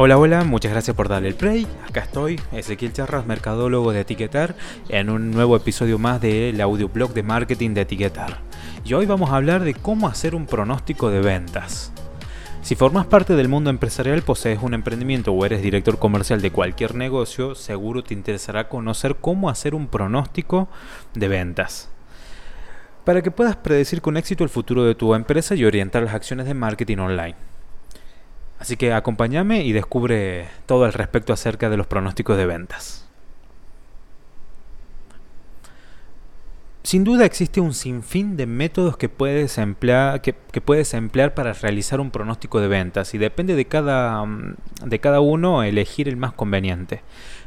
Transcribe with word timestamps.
Hola, 0.00 0.16
hola, 0.16 0.44
muchas 0.44 0.70
gracias 0.70 0.94
por 0.94 1.08
darle 1.08 1.26
el 1.26 1.34
play. 1.34 1.66
Acá 1.88 2.02
estoy, 2.02 2.40
Ezequiel 2.52 2.92
Charras, 2.92 3.26
mercadólogo 3.26 3.90
de 3.90 4.02
Etiquetar, 4.02 4.54
en 4.88 5.10
un 5.10 5.32
nuevo 5.32 5.56
episodio 5.56 5.98
más 5.98 6.20
del 6.20 6.60
audioblog 6.60 7.12
de 7.14 7.24
marketing 7.24 7.74
de 7.74 7.80
Etiquetar. 7.80 8.38
Y 8.84 8.94
hoy 8.94 9.06
vamos 9.06 9.30
a 9.30 9.34
hablar 9.34 9.64
de 9.64 9.74
cómo 9.74 10.06
hacer 10.06 10.36
un 10.36 10.46
pronóstico 10.46 11.10
de 11.10 11.20
ventas. 11.20 11.90
Si 12.62 12.76
formas 12.76 13.06
parte 13.06 13.34
del 13.34 13.48
mundo 13.48 13.70
empresarial, 13.70 14.22
posees 14.22 14.62
un 14.62 14.72
emprendimiento 14.72 15.32
o 15.32 15.44
eres 15.44 15.62
director 15.62 15.98
comercial 15.98 16.40
de 16.42 16.52
cualquier 16.52 16.94
negocio, 16.94 17.56
seguro 17.56 18.04
te 18.04 18.14
interesará 18.14 18.68
conocer 18.68 19.16
cómo 19.16 19.50
hacer 19.50 19.74
un 19.74 19.88
pronóstico 19.88 20.68
de 21.14 21.26
ventas. 21.26 21.90
Para 23.04 23.20
que 23.20 23.32
puedas 23.32 23.56
predecir 23.56 24.00
con 24.00 24.16
éxito 24.16 24.44
el 24.44 24.50
futuro 24.50 24.84
de 24.84 24.94
tu 24.94 25.12
empresa 25.16 25.56
y 25.56 25.64
orientar 25.64 26.04
las 26.04 26.14
acciones 26.14 26.46
de 26.46 26.54
marketing 26.54 26.98
online. 26.98 27.47
Así 28.58 28.76
que 28.76 28.92
acompáñame 28.92 29.64
y 29.64 29.72
descubre 29.72 30.48
todo 30.66 30.84
al 30.84 30.92
respecto 30.92 31.32
acerca 31.32 31.70
de 31.70 31.76
los 31.76 31.86
pronósticos 31.86 32.36
de 32.36 32.46
ventas. 32.46 33.08
Sin 36.88 37.04
duda 37.04 37.26
existe 37.26 37.60
un 37.60 37.74
sinfín 37.74 38.38
de 38.38 38.46
métodos 38.46 38.96
que 38.96 39.10
puedes, 39.10 39.58
emplear, 39.58 40.22
que, 40.22 40.32
puedes 40.32 40.94
emplear 40.94 41.34
para 41.34 41.52
realizar 41.52 42.00
un 42.00 42.10
pronóstico 42.10 42.60
de 42.60 42.68
ventas 42.68 43.12
y 43.12 43.18
depende 43.18 43.54
de 43.54 43.66
cada, 43.66 44.24
mm, 44.24 44.56
de 44.86 44.98
cada 44.98 45.20
uno 45.20 45.62
elegir 45.62 46.08
el 46.08 46.16
más 46.16 46.32
conveniente, 46.32 47.02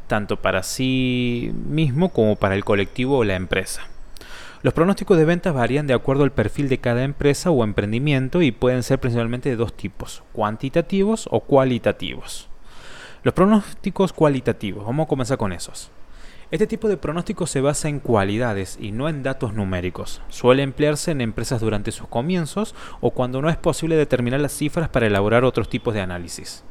tanto 0.05 0.41
para 0.41 0.62
sí 0.62 1.52
mismo 1.68 2.10
como 2.10 2.36
para 2.36 2.54
el 2.54 2.64
colectivo 2.64 3.18
o 3.18 3.24
la 3.24 3.36
empresa. 3.36 3.82
Los 4.64 4.76
pronósticos 4.76 5.18
de 5.18 5.26
ventas 5.26 5.56
varían 5.56 5.88
de 5.88 5.96
acuerdo 5.96 6.24
al 6.24 6.32
perfil 6.32 6.70
de 6.70 6.78
cada 6.78 7.04
empresa 7.04 7.50
o 7.50 7.63
emprendimiento 7.63 8.44
y 8.44 8.52
pueden 8.52 8.84
ser 8.84 8.99
principalmente 8.99 9.49
de 9.49 9.55
dos 9.55 9.74
tipos, 9.74 10.24
cuantitativos 10.34 11.27
o 11.32 11.40
cualitativos. 11.40 12.48
Los 13.24 13.34
pronósticos 13.34 14.13
cualitativos, 14.13 14.85
vamos 14.85 15.05
a 15.05 15.10
comenzar 15.10 15.40
con 15.40 15.52
esos. 15.52 15.90
Este 16.52 16.68
tipo 16.68 16.90
de 16.90 16.98
pronóstico 16.98 17.48
se 17.48 17.62
basa 17.62 17.90
en 17.90 18.00
cualidades 18.00 18.77
y 18.80 18.91
no 18.91 19.10
en 19.10 19.24
datos 19.24 19.54
numéricos. 19.54 20.22
Suele 20.27 20.62
emplearse 20.62 21.10
en 21.10 21.22
empresas 21.22 21.62
durante 21.62 21.91
sus 21.91 22.07
comienzos 22.07 22.76
o 23.00 23.12
cuando 23.12 23.41
no 23.41 23.50
es 23.50 23.57
posible 23.57 23.96
determinar 23.96 24.41
las 24.41 24.52
cifras 24.52 24.90
para 24.90 25.07
elaborar 25.07 25.44
otros 25.44 25.70
tipos 25.70 25.94
de 25.94 26.02
análisis. 26.02 26.63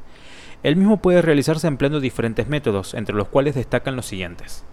El 0.62 0.76
mismo 0.76 1.00
puede 1.00 1.22
realizarse 1.22 1.66
empleando 1.66 1.98
diferentes 1.98 2.46
métodos, 2.46 2.94
entre 2.94 3.16
los 3.16 3.28
cuales 3.28 3.54
destacan 3.54 3.96
los 3.96 4.06
siguientes. 4.06 4.64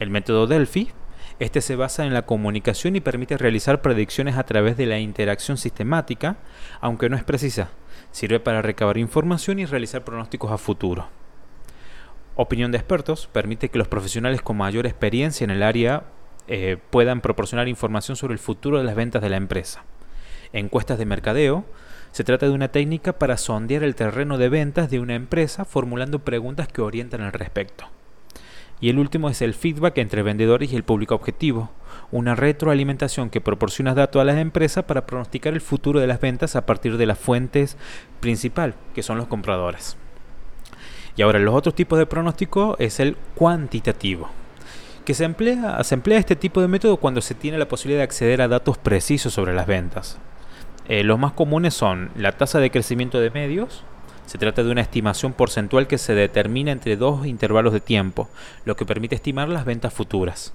El 0.00 0.10
método 0.10 0.46
Delphi, 0.46 0.90
este 1.38 1.60
se 1.60 1.76
basa 1.76 2.06
en 2.06 2.14
la 2.14 2.24
comunicación 2.24 2.96
y 2.96 3.00
permite 3.00 3.36
realizar 3.36 3.82
predicciones 3.82 4.36
a 4.36 4.44
través 4.44 4.76
de 4.76 4.86
la 4.86 4.98
interacción 4.98 5.58
sistemática, 5.58 6.36
aunque 6.80 7.10
no 7.10 7.16
es 7.16 7.24
precisa. 7.24 7.68
Sirve 8.10 8.40
para 8.40 8.62
recabar 8.62 8.96
información 8.96 9.58
y 9.58 9.66
realizar 9.66 10.02
pronósticos 10.02 10.50
a 10.50 10.58
futuro. 10.58 11.08
Opinión 12.36 12.72
de 12.72 12.78
expertos 12.78 13.28
permite 13.30 13.68
que 13.68 13.78
los 13.78 13.88
profesionales 13.88 14.40
con 14.40 14.56
mayor 14.56 14.86
experiencia 14.86 15.44
en 15.44 15.50
el 15.50 15.62
área 15.62 16.04
eh, 16.48 16.78
puedan 16.90 17.20
proporcionar 17.20 17.68
información 17.68 18.16
sobre 18.16 18.32
el 18.32 18.38
futuro 18.38 18.78
de 18.78 18.84
las 18.84 18.94
ventas 18.94 19.20
de 19.20 19.30
la 19.30 19.36
empresa. 19.36 19.84
Encuestas 20.52 20.98
de 20.98 21.06
mercadeo 21.06 21.66
se 22.12 22.24
trata 22.24 22.46
de 22.46 22.52
una 22.52 22.68
técnica 22.68 23.18
para 23.18 23.36
sondear 23.36 23.82
el 23.82 23.94
terreno 23.94 24.38
de 24.38 24.48
ventas 24.48 24.88
de 24.88 25.00
una 25.00 25.14
empresa 25.14 25.66
formulando 25.66 26.20
preguntas 26.20 26.68
que 26.68 26.80
orientan 26.80 27.20
al 27.20 27.32
respecto. 27.32 27.90
Y 28.80 28.90
el 28.90 28.98
último 28.98 29.30
es 29.30 29.40
el 29.40 29.54
feedback 29.54 29.98
entre 29.98 30.22
vendedores 30.22 30.72
y 30.72 30.76
el 30.76 30.84
público 30.84 31.14
objetivo, 31.14 31.70
una 32.12 32.34
retroalimentación 32.34 33.30
que 33.30 33.40
proporciona 33.40 33.94
datos 33.94 34.20
a 34.20 34.24
las 34.24 34.36
empresas 34.36 34.84
para 34.84 35.06
pronosticar 35.06 35.54
el 35.54 35.60
futuro 35.60 36.00
de 36.00 36.06
las 36.06 36.20
ventas 36.20 36.56
a 36.56 36.66
partir 36.66 36.98
de 36.98 37.06
las 37.06 37.18
fuentes 37.18 37.76
principal, 38.20 38.74
que 38.94 39.02
son 39.02 39.16
los 39.16 39.28
compradores. 39.28 39.96
Y 41.16 41.22
ahora 41.22 41.38
los 41.38 41.54
otros 41.54 41.74
tipos 41.74 41.98
de 41.98 42.06
pronóstico 42.06 42.76
es 42.78 43.00
el 43.00 43.16
cuantitativo, 43.34 44.28
que 45.06 45.14
se 45.14 45.24
emplea, 45.24 45.82
se 45.82 45.94
emplea 45.94 46.18
este 46.18 46.36
tipo 46.36 46.60
de 46.60 46.68
método 46.68 46.98
cuando 46.98 47.22
se 47.22 47.34
tiene 47.34 47.56
la 47.56 47.68
posibilidad 47.68 48.00
de 48.00 48.04
acceder 48.04 48.42
a 48.42 48.48
datos 48.48 48.76
precisos 48.76 49.32
sobre 49.32 49.54
las 49.54 49.66
ventas. 49.66 50.18
Eh, 50.88 51.02
los 51.02 51.18
más 51.18 51.32
comunes 51.32 51.74
son 51.74 52.10
la 52.14 52.32
tasa 52.32 52.60
de 52.60 52.70
crecimiento 52.70 53.18
de 53.18 53.30
medios, 53.30 53.82
se 54.26 54.38
trata 54.38 54.62
de 54.62 54.70
una 54.70 54.82
estimación 54.82 55.32
porcentual 55.32 55.86
que 55.86 55.98
se 55.98 56.14
determina 56.14 56.72
entre 56.72 56.96
dos 56.96 57.26
intervalos 57.26 57.72
de 57.72 57.80
tiempo, 57.80 58.28
lo 58.64 58.76
que 58.76 58.84
permite 58.84 59.14
estimar 59.14 59.48
las 59.48 59.64
ventas 59.64 59.94
futuras. 59.94 60.52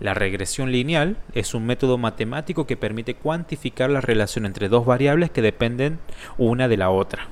La 0.00 0.14
regresión 0.14 0.72
lineal 0.72 1.16
es 1.34 1.54
un 1.54 1.66
método 1.66 1.98
matemático 1.98 2.66
que 2.66 2.76
permite 2.76 3.14
cuantificar 3.14 3.90
la 3.90 4.00
relación 4.00 4.46
entre 4.46 4.68
dos 4.68 4.86
variables 4.86 5.30
que 5.30 5.42
dependen 5.42 5.98
una 6.38 6.68
de 6.68 6.76
la 6.76 6.90
otra. 6.90 7.28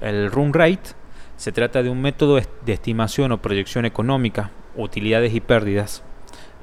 El 0.00 0.30
run 0.30 0.52
rate 0.52 0.90
se 1.36 1.52
trata 1.52 1.82
de 1.82 1.90
un 1.90 2.02
método 2.02 2.36
de 2.36 2.72
estimación 2.72 3.32
o 3.32 3.40
proyección 3.40 3.84
económica, 3.84 4.50
utilidades 4.76 5.34
y 5.34 5.40
pérdidas 5.40 6.02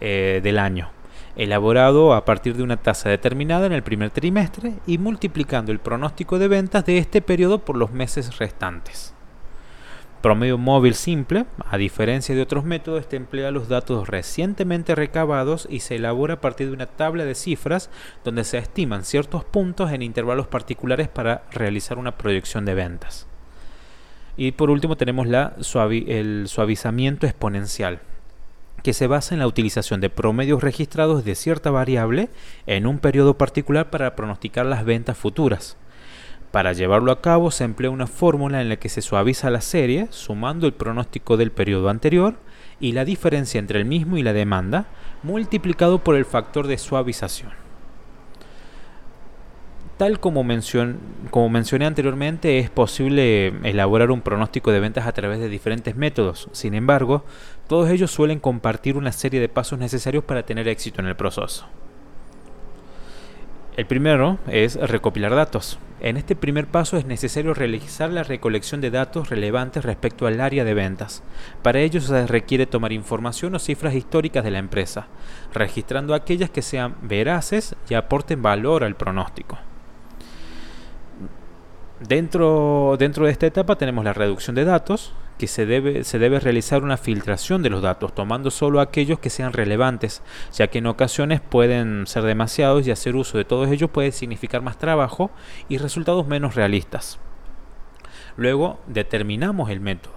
eh, 0.02 0.42
del 0.44 0.59
año 0.59 0.92
elaborado 1.40 2.14
a 2.14 2.26
partir 2.26 2.58
de 2.58 2.64
una 2.64 2.76
tasa 2.76 3.08
determinada 3.08 3.66
en 3.66 3.72
el 3.72 3.82
primer 3.82 4.12
trimestre 4.12 4.74
y 4.86 4.98
multiplicando 4.98 5.72
el 5.72 5.80
pronóstico 5.80 6.38
de 6.38 6.50
ventas 6.50 6.86
de 6.86 6.98
este 6.98 7.22
periodo 7.22 7.60
por 7.60 7.78
los 7.78 7.92
meses 7.92 8.38
restantes. 8.38 9.14
Promedio 10.22 10.58
móvil 10.58 10.96
simple, 10.96 11.46
a 11.66 11.78
diferencia 11.78 12.36
de 12.36 12.42
otros 12.42 12.66
métodos, 12.66 13.00
este 13.00 13.16
emplea 13.16 13.52
los 13.52 13.70
datos 13.70 14.10
recientemente 14.10 14.96
recabados 14.96 15.66
y 15.72 15.80
se 15.80 15.96
elabora 15.96 16.34
a 16.34 16.42
partir 16.42 16.68
de 16.68 16.74
una 16.74 16.88
tabla 16.88 17.24
de 17.24 17.36
cifras 17.36 17.90
donde 18.26 18.44
se 18.44 18.58
estiman 18.58 19.06
ciertos 19.06 19.46
puntos 19.46 19.94
en 19.94 20.02
intervalos 20.02 20.48
particulares 20.48 21.08
para 21.08 21.44
realizar 21.52 21.98
una 21.98 22.18
proyección 22.18 22.66
de 22.66 22.74
ventas. 22.74 23.28
Y 24.36 24.52
por 24.52 24.70
último 24.70 24.98
tenemos 24.98 25.26
la 25.26 25.54
el 25.88 26.50
suavizamiento 26.50 27.26
exponencial, 27.26 28.02
que 28.82 28.94
se 28.94 29.08
basa 29.08 29.34
en 29.34 29.40
la 29.40 29.48
utilización 29.48 30.02
de 30.02 30.10
promedios 30.10 30.64
registrados 30.64 31.24
de 31.26 31.36
cierta 31.36 31.72
variable 31.72 32.30
en 32.68 32.88
un 32.88 33.00
periodo 33.00 33.38
particular 33.38 33.90
para 33.90 34.16
pronosticar 34.16 34.66
las 34.66 34.86
ventas 34.86 35.18
futuras. 35.18 35.78
Para 36.52 36.74
llevarlo 36.74 37.12
a 37.12 37.22
cabo 37.22 37.52
se 37.52 37.64
emplea 37.64 37.92
una 37.92 38.08
fórmula 38.08 38.62
en 38.62 38.70
la 38.70 38.78
que 38.78 38.90
se 38.90 39.02
suaviza 39.02 39.52
la 39.52 39.62
serie 39.62 40.08
sumando 40.10 40.66
el 40.66 40.74
pronóstico 40.74 41.38
del 41.38 41.52
periodo 41.52 41.90
anterior 41.90 42.38
y 42.80 42.94
la 42.94 43.06
diferencia 43.06 43.60
entre 43.60 43.80
el 43.80 43.86
mismo 43.86 44.18
y 44.18 44.24
la 44.24 44.34
demanda 44.34 44.88
multiplicado 45.22 46.00
por 46.00 46.16
el 46.16 46.26
factor 46.26 46.66
de 46.66 46.78
suavización. 46.78 47.69
Tal 50.00 50.22
como, 50.22 50.46
mencioné 50.46 51.86
anteriormente, 51.86 52.60
es 52.60 52.70
posible 52.70 53.48
elaborar 53.70 54.12
un 54.12 54.22
pronóstico 54.22 54.72
de 54.72 54.80
ventas 54.80 55.06
a 55.06 55.12
través 55.12 55.42
de 55.42 55.50
diferentes 55.50 55.98
métodos. 55.98 56.48
Sin 56.54 56.74
embargo, 56.74 57.26
todos 57.68 57.90
ellos 57.90 58.10
suelen 58.10 58.40
compartir 58.40 58.96
una 58.96 59.12
serie 59.12 59.42
de 59.42 59.50
pasos 59.50 59.78
necesarios 59.78 60.24
para 60.24 60.44
tener 60.44 60.70
éxito 60.70 61.02
en 61.02 61.08
el 61.08 61.18
proceso. 61.18 61.68
El 63.76 63.88
primero 63.88 64.38
es 64.48 64.76
recopilar 64.76 65.36
datos. 65.36 65.80
En 66.00 66.16
este 66.16 66.34
primer 66.34 66.68
paso 66.68 66.96
es 66.96 67.04
necesario 67.04 67.54
realizar 67.54 68.10
la 68.10 68.24
recolección 68.24 68.80
de 68.80 68.92
datos 68.92 69.30
relevantes 69.30 69.84
respecto 69.84 70.28
al 70.28 70.40
área 70.40 70.64
de 70.64 70.76
ventas. 70.76 71.24
Para 71.62 71.81
ello 71.81 72.00
se 72.00 72.26
requiere 72.26 72.68
tomar 72.68 72.94
información 72.94 73.54
o 73.54 73.60
cifras 73.60 73.96
históricas 73.96 74.46
de 74.46 74.52
la 74.52 74.60
empresa, 74.60 75.08
registrando 75.54 76.14
aquellas 76.14 76.50
que 76.50 76.62
sean 76.62 76.96
veraces 77.02 77.76
y 77.90 77.96
aporten 77.96 78.42
valor 78.42 78.86
al 78.86 78.96
pronóstico. 78.96 79.58
Dentro, 82.00 82.96
dentro 82.98 83.26
de 83.26 83.32
esta 83.32 83.46
etapa 83.46 83.76
tenemos 83.76 84.06
la 84.06 84.14
reducción 84.14 84.56
de 84.56 84.64
datos, 84.64 85.12
que 85.38 85.48
se 85.48 85.66
debe, 85.66 86.06
se 86.06 86.18
debe 86.18 86.40
realizar 86.40 86.82
una 86.82 86.96
filtración 86.96 87.62
de 87.62 87.70
los 87.70 87.82
datos, 87.82 88.16
tomando 88.16 88.52
solo 88.52 88.80
aquellos 88.80 89.20
que 89.20 89.30
sean 89.30 89.52
relevantes, 89.52 90.22
ya 90.54 90.68
que 90.68 90.78
en 90.78 90.88
ocasiones 90.88 91.42
pueden 91.42 92.07
ser 92.07 92.24
demasiados 92.24 92.88
y 92.88 92.92
hacer 92.92 93.18
uso 93.18 93.38
de 93.38 93.44
todos 93.44 93.69
ellos 93.69 93.90
puede 93.90 94.13
significar 94.13 94.62
más 94.62 94.78
trabajo 94.78 95.30
y 95.68 95.78
resultados 95.78 96.25
menos 96.25 96.56
realistas. 96.56 97.19
Luego 98.38 98.80
determinamos 98.88 99.69
el 99.69 99.81
método. 99.81 100.13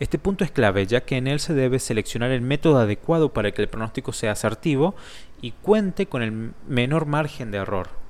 Este 0.00 0.18
punto 0.18 0.44
es 0.44 0.50
clave 0.50 0.86
ya 0.86 1.02
que 1.02 1.18
en 1.18 1.26
él 1.26 1.40
se 1.40 1.52
debe 1.52 1.78
seleccionar 1.78 2.30
el 2.30 2.40
método 2.40 2.78
adecuado 2.78 3.34
para 3.34 3.52
que 3.52 3.60
el 3.60 3.68
pronóstico 3.68 4.14
sea 4.14 4.32
asertivo 4.32 4.94
y 5.42 5.50
cuente 5.50 6.06
con 6.06 6.22
el 6.22 6.52
menor 6.66 7.04
margen 7.04 7.50
de 7.50 7.58
error 7.58 8.01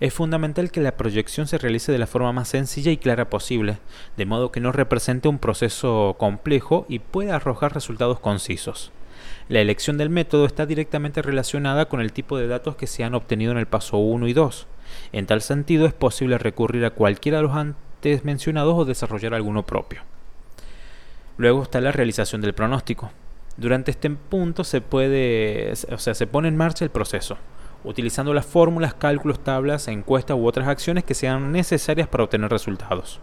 es 0.00 0.14
fundamental 0.14 0.70
que 0.70 0.80
la 0.80 0.96
proyección 0.96 1.46
se 1.46 1.58
realice 1.58 1.92
de 1.92 1.98
la 1.98 2.06
forma 2.06 2.32
más 2.32 2.48
sencilla 2.48 2.90
y 2.90 2.96
clara 2.96 3.28
posible, 3.28 3.78
de 4.16 4.24
modo 4.24 4.50
que 4.50 4.60
no 4.60 4.72
represente 4.72 5.28
un 5.28 5.38
proceso 5.38 6.16
complejo 6.18 6.86
y 6.88 7.00
pueda 7.00 7.36
arrojar 7.36 7.74
resultados 7.74 8.18
concisos. 8.18 8.92
La 9.50 9.60
elección 9.60 9.98
del 9.98 10.08
método 10.08 10.46
está 10.46 10.64
directamente 10.64 11.20
relacionada 11.20 11.86
con 11.86 12.00
el 12.00 12.14
tipo 12.14 12.38
de 12.38 12.48
datos 12.48 12.76
que 12.76 12.86
se 12.86 13.04
han 13.04 13.14
obtenido 13.14 13.52
en 13.52 13.58
el 13.58 13.66
paso 13.66 13.98
1 13.98 14.26
y 14.26 14.32
2. 14.32 14.66
En 15.12 15.26
tal 15.26 15.42
sentido 15.42 15.84
es 15.84 15.92
posible 15.92 16.38
recurrir 16.38 16.86
a 16.86 16.90
cualquiera 16.90 17.38
de 17.38 17.42
los 17.42 17.54
antes 17.54 18.24
mencionados 18.24 18.74
o 18.78 18.86
desarrollar 18.86 19.34
alguno 19.34 19.66
propio. 19.66 20.00
Luego 21.36 21.62
está 21.62 21.82
la 21.82 21.92
realización 21.92 22.40
del 22.40 22.54
pronóstico. 22.54 23.10
Durante 23.58 23.90
este 23.90 24.08
punto 24.08 24.64
se 24.64 24.80
puede, 24.80 25.74
o 25.92 25.98
sea, 25.98 26.14
se 26.14 26.26
pone 26.26 26.48
en 26.48 26.56
marcha 26.56 26.86
el 26.86 26.90
proceso 26.90 27.36
utilizando 27.84 28.34
las 28.34 28.46
fórmulas, 28.46 28.94
cálculos, 28.94 29.42
tablas, 29.42 29.88
encuestas 29.88 30.36
u 30.36 30.46
otras 30.46 30.68
acciones 30.68 31.04
que 31.04 31.14
sean 31.14 31.52
necesarias 31.52 32.08
para 32.08 32.24
obtener 32.24 32.50
resultados. 32.50 33.20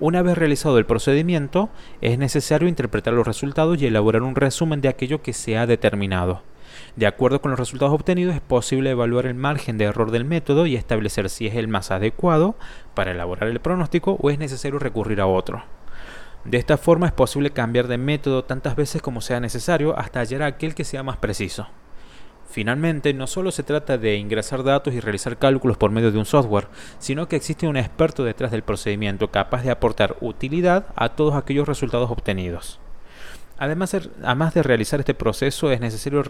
Una 0.00 0.22
vez 0.22 0.36
realizado 0.36 0.78
el 0.78 0.86
procedimiento, 0.86 1.68
es 2.00 2.18
necesario 2.18 2.68
interpretar 2.68 3.14
los 3.14 3.26
resultados 3.26 3.80
y 3.80 3.86
elaborar 3.86 4.22
un 4.22 4.34
resumen 4.34 4.80
de 4.80 4.88
aquello 4.88 5.22
que 5.22 5.32
se 5.32 5.56
ha 5.56 5.66
determinado. 5.66 6.42
De 6.96 7.06
acuerdo 7.06 7.40
con 7.40 7.50
los 7.50 7.60
resultados 7.60 7.94
obtenidos 7.94 8.34
es 8.34 8.40
posible 8.40 8.90
evaluar 8.90 9.26
el 9.26 9.34
margen 9.34 9.78
de 9.78 9.84
error 9.84 10.10
del 10.10 10.24
método 10.24 10.66
y 10.66 10.74
establecer 10.74 11.30
si 11.30 11.46
es 11.46 11.54
el 11.54 11.68
más 11.68 11.90
adecuado 11.90 12.56
para 12.94 13.12
elaborar 13.12 13.48
el 13.48 13.60
pronóstico 13.60 14.18
o 14.20 14.30
es 14.30 14.38
necesario 14.38 14.78
recurrir 14.78 15.20
a 15.20 15.26
otro. 15.26 15.62
De 16.44 16.58
esta 16.58 16.76
forma 16.76 17.06
es 17.06 17.12
posible 17.12 17.50
cambiar 17.50 17.86
de 17.86 17.96
método 17.96 18.44
tantas 18.44 18.76
veces 18.76 19.00
como 19.00 19.20
sea 19.20 19.40
necesario 19.40 19.98
hasta 19.98 20.20
hallar 20.20 20.42
aquel 20.42 20.74
que 20.74 20.84
sea 20.84 21.02
más 21.02 21.16
preciso. 21.16 21.68
Finalmente, 22.50 23.12
no 23.14 23.26
solo 23.26 23.50
se 23.50 23.62
trata 23.62 23.98
de 23.98 24.16
ingresar 24.16 24.62
datos 24.62 24.94
y 24.94 25.00
realizar 25.00 25.38
cálculos 25.38 25.76
por 25.76 25.90
medio 25.90 26.12
de 26.12 26.18
un 26.18 26.24
software, 26.24 26.68
sino 26.98 27.28
que 27.28 27.36
existe 27.36 27.66
un 27.66 27.76
experto 27.76 28.24
detrás 28.24 28.52
del 28.52 28.62
procedimiento 28.62 29.30
capaz 29.30 29.62
de 29.62 29.70
aportar 29.70 30.16
utilidad 30.20 30.86
a 30.94 31.10
todos 31.10 31.34
aquellos 31.34 31.66
resultados 31.66 32.10
obtenidos. 32.10 32.78
Además, 33.56 33.96
además 34.22 34.54
de 34.54 34.62
realizar 34.62 35.00
este 35.00 35.14
proceso 35.14 35.70
es 35.70 35.80
necesario 35.80 36.22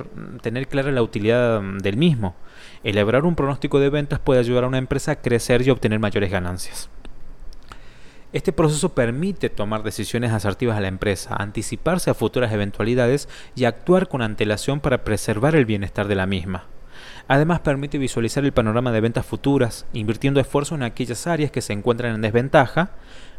tener 0.42 0.68
clara 0.68 0.92
la 0.92 1.02
utilidad 1.02 1.60
mm, 1.60 1.78
del 1.78 1.96
mismo. 1.96 2.34
Elaborar 2.82 3.24
un 3.24 3.34
pronóstico 3.34 3.80
de 3.80 3.90
ventas 3.90 4.18
puede 4.18 4.40
ayudar 4.40 4.64
a 4.64 4.68
una 4.68 4.78
empresa 4.78 5.12
a 5.12 5.16
crecer 5.16 5.62
y 5.62 5.70
obtener 5.70 5.98
mayores 5.98 6.30
ganancias. 6.30 6.90
Este 8.34 8.52
proceso 8.52 8.96
permite 8.96 9.48
tomar 9.48 9.84
decisiones 9.84 10.32
asertivas 10.32 10.76
a 10.76 10.80
la 10.80 10.88
empresa, 10.88 11.36
anticiparse 11.38 12.10
a 12.10 12.14
futuras 12.14 12.52
eventualidades 12.52 13.28
y 13.54 13.64
actuar 13.64 14.08
con 14.08 14.22
antelación 14.22 14.80
para 14.80 15.04
preservar 15.04 15.54
el 15.54 15.66
bienestar 15.66 16.08
de 16.08 16.16
la 16.16 16.26
misma. 16.26 16.64
Además 17.28 17.60
permite 17.60 17.96
visualizar 17.96 18.44
el 18.44 18.50
panorama 18.50 18.90
de 18.90 19.00
ventas 19.00 19.24
futuras, 19.24 19.86
invirtiendo 19.92 20.40
esfuerzo 20.40 20.74
en 20.74 20.82
aquellas 20.82 21.28
áreas 21.28 21.52
que 21.52 21.62
se 21.62 21.74
encuentran 21.74 22.12
en 22.12 22.22
desventaja, 22.22 22.90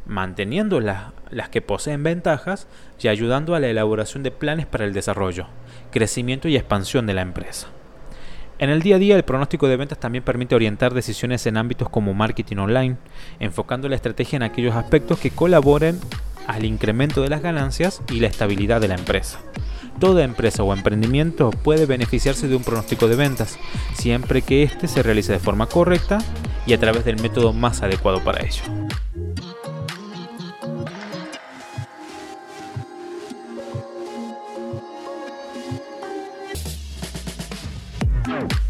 manteniendo 0.05 0.79
las 0.79 1.49
que 1.51 1.61
poseen 1.61 2.01
ventajas 2.01 2.69
y 2.97 3.09
ayudando 3.09 3.53
a 3.53 3.59
la 3.59 3.67
elaboración 3.67 4.23
de 4.23 4.31
planes 4.31 4.65
para 4.65 4.85
el 4.85 4.93
desarrollo, 4.93 5.47
crecimiento 5.91 6.47
y 6.47 6.55
expansión 6.55 7.05
de 7.05 7.15
la 7.15 7.21
empresa. 7.21 7.67
En 8.57 8.69
el 8.69 8.81
día 8.81 8.95
a 8.95 8.99
día, 8.99 9.15
el 9.17 9.23
pronóstico 9.23 9.67
de 9.67 9.75
ventas 9.75 9.99
también 9.99 10.23
permite 10.23 10.55
orientar 10.55 10.93
decisiones 10.93 11.45
en 11.45 11.57
ámbitos 11.57 11.89
como 11.89 12.13
marketing 12.13 12.57
online, 12.57 12.95
enfocando 13.39 13.89
la 13.89 13.95
estrategia 13.95 14.37
en 14.37 14.43
aquellos 14.43 14.75
aspectos 14.75 15.19
que 15.19 15.29
colaboren 15.29 15.99
al 16.47 16.63
incremento 16.63 17.21
de 17.21 17.29
las 17.29 17.41
ganancias 17.41 18.01
y 18.09 18.21
la 18.21 18.27
estabilidad 18.27 18.79
de 18.79 18.87
la 18.87 18.95
empresa. 18.95 19.39
Toda 19.99 20.23
empresa 20.23 20.63
o 20.63 20.73
emprendimiento 20.73 21.51
puede 21.51 21.85
beneficiarse 21.85 22.47
de 22.47 22.55
un 22.55 22.63
pronóstico 22.63 23.09
de 23.09 23.17
ventas, 23.17 23.57
siempre 23.93 24.41
que 24.41 24.63
éste 24.63 24.87
se 24.87 25.03
realice 25.03 25.33
de 25.33 25.39
forma 25.39 25.67
correcta 25.67 26.19
y 26.65 26.73
a 26.73 26.79
través 26.79 27.03
del 27.03 27.21
método 27.21 27.51
más 27.51 27.81
adecuado 27.81 28.23
para 28.23 28.45
ello. 28.45 28.63
No. 38.27 38.64